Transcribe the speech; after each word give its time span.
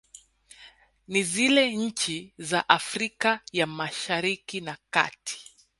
Ni 1.07 1.23
zile 1.23 1.71
nchi 1.75 2.33
za 2.37 2.69
Afrika 2.69 3.39
ya 3.53 3.67
mashariki 3.67 4.61
na 4.61 4.77
kati 4.89 5.53